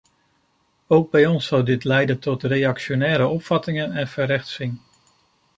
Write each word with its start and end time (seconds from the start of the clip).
Ook 0.87 1.11
bij 1.11 1.25
ons 1.25 1.45
zou 1.45 1.63
dit 1.63 1.83
leiden 1.83 2.19
tot 2.19 2.43
reactionaire 2.43 3.27
opvattingen 3.27 3.91
en 3.91 4.07
verrechtsing. 4.07 4.79